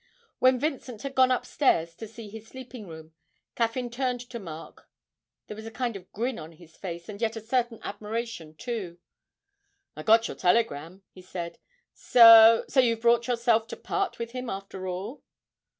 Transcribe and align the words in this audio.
When 0.39 0.57
Vincent 0.59 1.03
had 1.03 1.13
gone 1.13 1.29
upstairs 1.29 1.93
to 1.97 2.07
see 2.07 2.27
his 2.27 2.47
sleeping 2.47 2.87
room, 2.87 3.13
Caffyn 3.55 3.91
turned 3.91 4.21
to 4.31 4.39
Mark: 4.39 4.89
there 5.45 5.55
was 5.55 5.67
a 5.67 5.69
kind 5.69 5.95
of 5.95 6.11
grin 6.11 6.39
on 6.39 6.53
his 6.53 6.75
face, 6.75 7.07
and 7.07 7.21
yet 7.21 7.35
a 7.35 7.39
certain 7.39 7.79
admiration 7.83 8.55
too. 8.55 8.97
'I 9.95 10.01
got 10.01 10.27
your 10.27 10.37
telegram,' 10.37 11.03
he 11.11 11.21
said. 11.21 11.59
'So 11.93 12.65
so 12.67 12.79
you've 12.79 13.01
brought 13.01 13.27
yourself 13.27 13.67
to 13.67 13.77
part 13.77 14.17
with 14.17 14.31
him 14.31 14.49
after 14.49 14.87
all?' 14.87 15.21